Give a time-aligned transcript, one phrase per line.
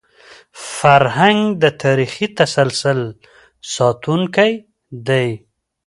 [0.77, 2.99] فرهنګ د تاریخي تسلسل
[3.75, 4.51] ساتونکی
[5.07, 5.27] دی.